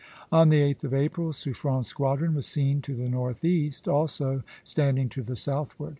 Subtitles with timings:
[0.31, 5.21] On the 8th of April Suffren's squadron was seen to the northeast, also standing to
[5.21, 5.89] the southward.